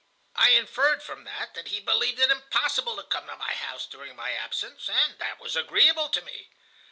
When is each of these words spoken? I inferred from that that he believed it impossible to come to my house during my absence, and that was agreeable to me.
I 0.35 0.49
inferred 0.49 1.03
from 1.03 1.25
that 1.25 1.53
that 1.53 1.67
he 1.67 1.79
believed 1.79 2.19
it 2.19 2.31
impossible 2.31 2.95
to 2.95 3.03
come 3.03 3.27
to 3.27 3.35
my 3.35 3.53
house 3.53 3.85
during 3.85 4.15
my 4.15 4.31
absence, 4.31 4.89
and 4.89 5.19
that 5.19 5.39
was 5.39 5.55
agreeable 5.55 6.09
to 6.09 6.23
me. 6.23 6.49